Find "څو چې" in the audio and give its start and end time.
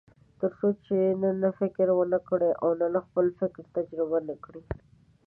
0.59-0.95